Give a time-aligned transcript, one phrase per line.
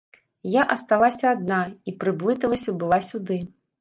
[0.53, 1.59] Я асталася адна
[1.91, 3.39] і прыблыталася была сюды.